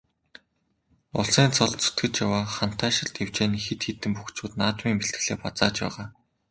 [1.19, 6.05] Улсын цолд зүтгэж яваа Хантайшир дэвжээний хэд хэдэн бөхчүүд наадмын бэлтгэлээ базааж байгаа.